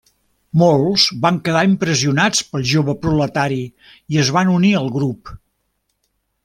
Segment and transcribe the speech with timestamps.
[0.61, 3.61] Molts van quedar impressionats pel jove proletari
[4.15, 5.35] i es van unir al grup.